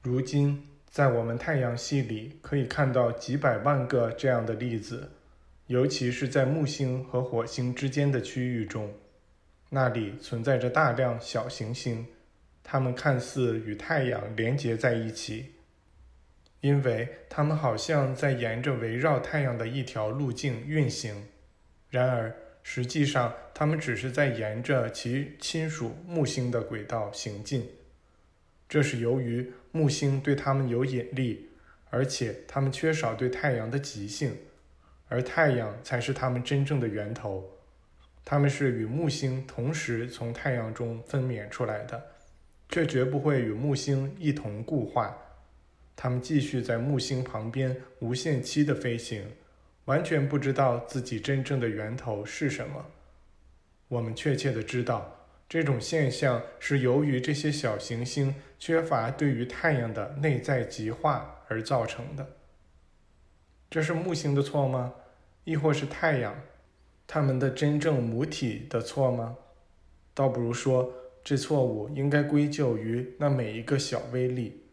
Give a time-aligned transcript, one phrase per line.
[0.00, 5.10] 如今，在我们太阳系里可以看到几百万个这样的粒子，
[5.66, 8.94] 尤其是在木星和火星之间的区域中，
[9.70, 12.06] 那里存在着大量小行星，
[12.62, 15.54] 它们看似与太阳连接在一起，
[16.60, 21.26] 因为它们好像在沿着围绕太阳的一条路径运行。
[21.90, 27.68] 然而，实际上，它们只是在沿着其亲属木星的轨道行进。
[28.68, 31.48] 这是由于木星对他们有引力，
[31.90, 34.36] 而且他们缺少对太阳的极性，
[35.08, 37.48] 而太阳才是他们真正的源头。
[38.24, 42.02] 他们是与木星同时从太阳中分娩出来的，
[42.68, 45.16] 却绝不会与木星一同固化。
[45.96, 49.24] 他们继续在木星旁边无限期的飞行。
[49.86, 52.84] 完全不知道自己真正的源头是什么。
[53.88, 55.17] 我们确切的知道，
[55.48, 62.26] 这种现象是由于这些小行星缺乏对于太阳的内在极化而造成的。
[63.70, 64.92] 这是木星的错吗？
[65.44, 66.38] 亦或是太阳，
[67.06, 69.36] 它们的真正母体的错吗？
[70.12, 70.92] 倒不如说，
[71.24, 74.64] 这错误应该归咎于那每一个小微粒。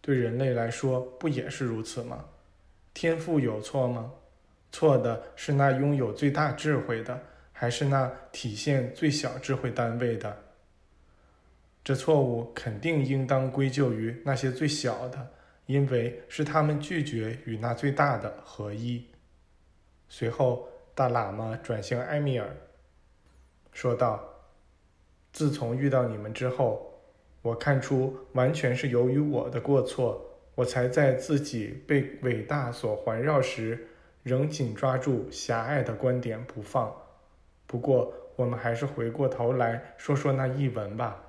[0.00, 2.24] 对人类来说，不也是如此吗？
[2.92, 4.12] 天赋有错吗？
[4.72, 7.22] 错的是那拥有最大智慧的，
[7.58, 10.36] 还是那体现最小智慧单位的？
[11.82, 15.26] 这错误肯定应当归咎于那些最小的，
[15.64, 19.02] 因为是他们拒绝与那最大的合一。
[20.10, 22.46] 随后，大喇嘛转向埃米尔，
[23.72, 24.22] 说道
[25.32, 26.92] ：“自从遇到你们之后，
[27.40, 30.22] 我看出完全是由于我的过错，
[30.54, 33.88] 我才在自己被伟大所环绕时。”
[34.26, 36.92] 仍紧抓住狭隘的观点不放。
[37.66, 41.20] 不过，我们还是回过头来说说那译文吧，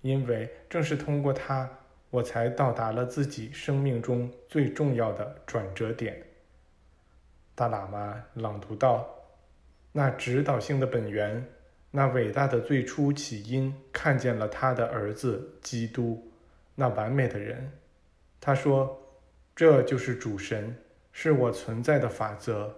[0.00, 1.68] 因为正是通过它，
[2.10, 6.22] 我才到达了自己生命中最重要的转折点。
[7.54, 9.08] 大喇嘛朗读道
[9.92, 11.46] ：“那指导性的本源，
[11.90, 16.32] 那伟大的最初起因，看见了他的儿子基督，
[16.74, 17.70] 那完美的人。
[18.40, 19.00] 他说，
[19.54, 20.76] 这就是主神。”
[21.16, 22.74] 是我存在的法则。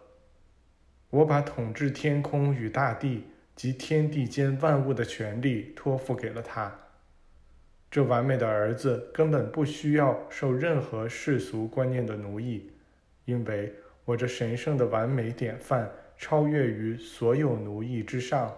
[1.10, 3.24] 我把统治天空与大地
[3.54, 6.72] 及天地间万物的权利托付给了他。
[7.90, 12.70] 这完美的儿子根本不需要受任何世俗观念的奴役，
[13.24, 13.72] 因为
[14.04, 18.54] 我这神圣的完美典范超越于所有奴役之上，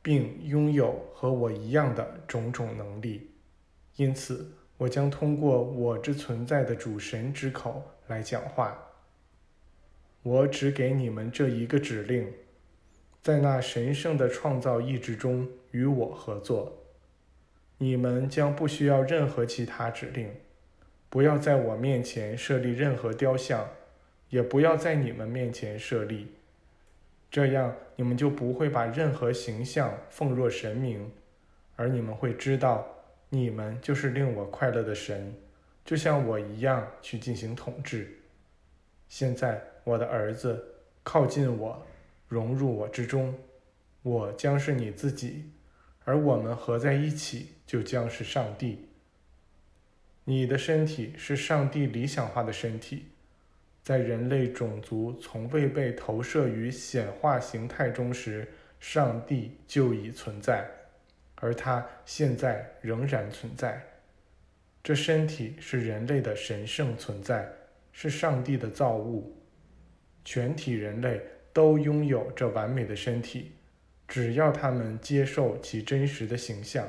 [0.00, 3.30] 并拥有和我一样的种种能力。
[3.96, 7.82] 因此，我将通过我之存在的主神之口。
[8.06, 8.78] 来讲话。
[10.24, 12.32] 我只给你们这一个指令，
[13.22, 16.80] 在那神圣的创造意志中与我合作。
[17.76, 20.34] 你们将不需要任何其他指令，
[21.10, 23.68] 不要在我面前设立任何雕像，
[24.30, 26.28] 也不要在你们面前设立。
[27.30, 31.12] 这样，你们就不会把任何形象奉若神明，
[31.76, 32.86] 而你们会知道，
[33.28, 35.34] 你们就是令我快乐的神。
[35.84, 38.08] 就像我一样去进行统治。
[39.06, 40.64] 现在，我的儿子，
[41.02, 41.86] 靠近我，
[42.26, 43.34] 融入我之中，
[44.02, 45.50] 我将是你自己，
[46.04, 48.88] 而我们合在一起就将是上帝。
[50.24, 53.06] 你的身体是上帝理想化的身体，
[53.82, 58.48] 在人类种族从未被投射于显化形态中时，
[58.80, 60.66] 上帝就已存在，
[61.34, 63.82] 而他现在仍然存在。
[64.82, 67.50] 这身体是人类的神圣存在，
[67.92, 69.34] 是上帝的造物。
[70.24, 71.20] 全体人类
[71.52, 73.52] 都拥有这完美的身体，
[74.08, 76.88] 只要他们接受其真实的形象。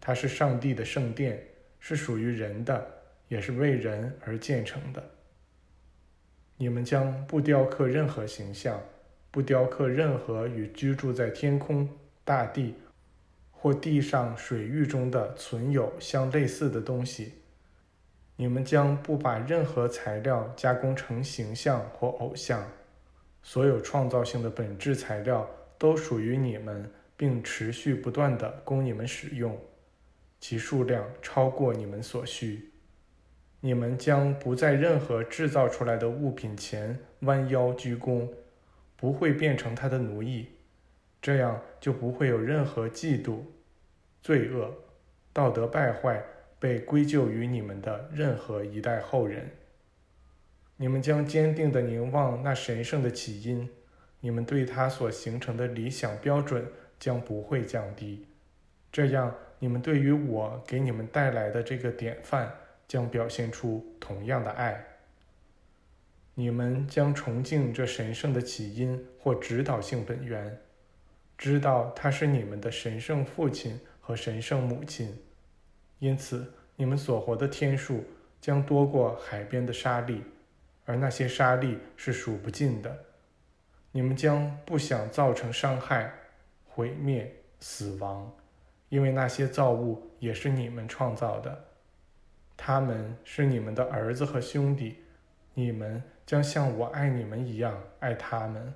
[0.00, 1.42] 它是上帝的圣殿，
[1.78, 2.86] 是属于人的，
[3.28, 5.02] 也是为人而建成的。
[6.56, 8.82] 你们将不雕刻任何形象，
[9.30, 11.88] 不雕刻任何与居住在天空、
[12.24, 12.74] 大地。
[13.60, 17.32] 或地上水域中的存有相类似的东西，
[18.40, 22.64] 你们将不把任何材料加工成形象或偶像。
[23.42, 29.58] 所有创造性的本质材料都属于你们，并持续不断的供你们使用，
[30.38, 32.70] 其数量超过你们所需。
[33.58, 38.28] 你们将不在任何制造出来的物品前弯腰鞠躬，
[38.96, 40.46] 不会变成他的奴役。
[41.20, 43.40] 这样就不会有任何嫉妒、
[44.22, 44.72] 罪恶、
[45.32, 46.22] 道德败坏
[46.58, 49.50] 被归咎于你们的任何一代后人。
[50.76, 53.68] 你们将坚定地凝望那神圣的起因，
[54.20, 56.66] 你们对他所形成的理想标准
[56.98, 58.26] 将不会降低。
[58.92, 62.52] 这样，你们对于我给你们带来的这个典范
[62.86, 64.84] 将表现出同样的爱。
[66.34, 70.56] 你们将崇敬这神圣的起因或指导性本源，
[71.36, 75.18] 知道他是你们的神圣父亲和神圣母亲，
[75.98, 78.04] 因此你们所活的天数
[78.40, 80.22] 将多过海边的沙粒，
[80.84, 83.04] 而那些沙粒是数不尽的。
[83.92, 86.12] 你们将不想造成伤害、
[86.66, 88.32] 毁灭、死亡，
[88.88, 91.64] 因为那些造物也是你们创造的，
[92.56, 94.96] 他们是你们的儿子和兄弟，
[95.54, 96.02] 你们。
[96.28, 98.74] 将像我爱你们一样爱他们。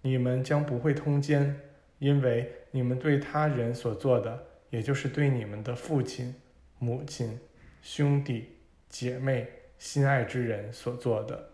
[0.00, 1.60] 你们将不会通奸，
[1.98, 6.34] 因为你们对他人所做的，也就是对你们的父亲、
[6.78, 7.38] 母亲、
[7.82, 8.56] 兄弟、
[8.88, 9.46] 姐妹、
[9.78, 11.50] 心爱之人所做的，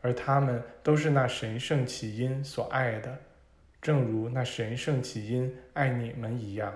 [0.00, 3.18] 而他们都是那神圣起因所爱的，
[3.82, 6.72] 正如那神圣起因爱你们一样。